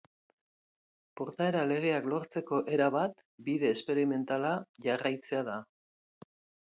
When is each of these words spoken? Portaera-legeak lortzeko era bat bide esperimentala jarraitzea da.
Portaera-legeak 1.21 2.07
lortzeko 2.13 2.61
era 2.77 2.87
bat 2.97 3.21
bide 3.51 3.71
esperimentala 3.77 4.55
jarraitzea 4.87 5.45
da. 5.51 5.59